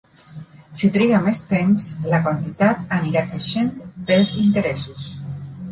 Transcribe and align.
Si 0.79 0.87
triga 0.95 1.19
més 1.25 1.41
temps, 1.51 1.91
la 2.15 2.23
quantitat 2.29 2.83
anirà 3.01 3.27
creixent 3.29 3.73
pels 4.11 4.37
interessos. 4.49 5.11